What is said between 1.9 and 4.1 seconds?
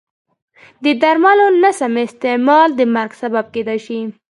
استعمال د مرګ سبب کېدای شي.